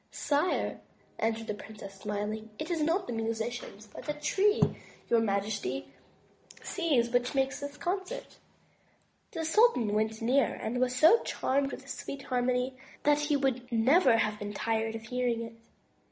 "Sire," 0.09 0.81
answered 1.19 1.45
the 1.45 1.53
princess, 1.53 1.93
smiling. 1.93 2.49
"It 2.57 2.71
is 2.71 2.81
not 2.81 3.07
musicians, 3.07 3.85
but 3.85 4.05
the 4.05 4.13
Tree 4.15 4.59
your 5.11 5.19
majesty 5.19 5.89
sees 6.63 7.11
which 7.11 7.35
makes 7.35 7.59
this 7.59 7.77
concert." 7.77 8.39
The 9.33 9.45
sultan 9.45 9.93
went 9.93 10.19
nearer 10.19 10.55
and 10.55 10.79
was 10.79 10.95
so 10.95 11.21
charmed 11.21 11.69
with 11.69 11.83
the 11.83 11.87
sweet 11.87 12.23
harmony 12.23 12.75
that 13.03 13.19
he 13.19 13.37
would 13.37 13.71
never 13.71 14.17
have 14.17 14.39
been 14.39 14.53
tired 14.55 14.95
of 14.95 15.03
hearing 15.03 15.43
it. 15.43 15.53